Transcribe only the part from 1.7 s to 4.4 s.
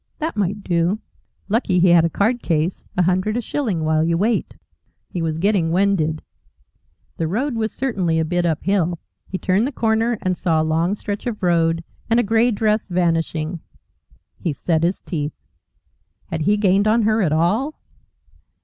he had a card case! A hundred a shilling while you